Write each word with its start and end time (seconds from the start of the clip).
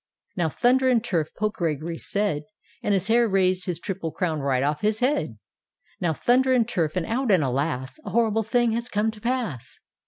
""Now 0.35 0.49
Thunder 0.49 0.89
and 0.89 1.03
turf!" 1.03 1.29
Pope 1.37 1.53
Gregory 1.53 1.99
said. 1.99 2.45
And 2.81 2.95
his 2.95 3.07
hair 3.07 3.27
raised 3.29 3.65
his 3.65 3.79
triple 3.79 4.11
crown 4.11 4.39
right 4.39 4.63
off 4.63 4.81
his 4.81 4.97
head 4.97 5.37
—"Now 6.01 6.11
Thunder 6.13 6.53
and 6.55 6.67
turf! 6.67 6.95
and 6.95 7.05
out 7.05 7.29
and 7.29 7.43
alas! 7.43 7.99
A 8.03 8.09
horrible 8.09 8.41
thing 8.41 8.71
has 8.71 8.89
come 8.89 9.11
to 9.11 9.21
pass! 9.21 9.79